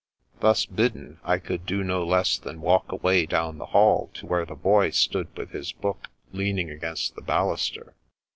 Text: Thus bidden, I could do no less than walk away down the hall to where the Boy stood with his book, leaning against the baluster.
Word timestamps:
Thus 0.39 0.65
bidden, 0.65 1.19
I 1.23 1.37
could 1.37 1.67
do 1.67 1.83
no 1.83 2.03
less 2.03 2.39
than 2.39 2.59
walk 2.59 2.91
away 2.91 3.27
down 3.27 3.59
the 3.59 3.67
hall 3.67 4.09
to 4.15 4.25
where 4.25 4.47
the 4.47 4.55
Boy 4.55 4.89
stood 4.89 5.27
with 5.37 5.51
his 5.51 5.73
book, 5.73 6.07
leaning 6.33 6.71
against 6.71 7.13
the 7.13 7.21
baluster. 7.21 7.93